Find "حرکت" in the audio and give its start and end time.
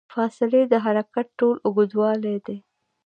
0.85-1.27